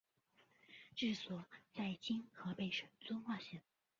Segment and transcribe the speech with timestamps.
[0.95, 1.45] 治所
[1.75, 3.61] 在今河北省遵化市。